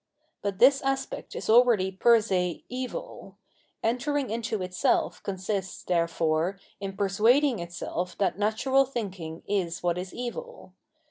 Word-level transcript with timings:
But 0.41 0.57
this 0.57 0.81
aspect 0.81 1.35
is 1.35 1.47
already 1.47 1.91
per 1.91 2.19
se 2.19 2.63
evil: 2.69 3.37
entering 3.83 4.31
into 4.31 4.63
itself 4.63 5.21
consists, 5.21 5.83
therefore, 5.83 6.59
in 6.79 6.97
persuading 6.97 7.59
itself 7.59 8.17
that 8.17 8.39
natural 8.39 8.81
existence 8.87 9.43
is 9.47 9.83
what 9.83 9.99
is 9.99 10.11
evil. 10.11 10.73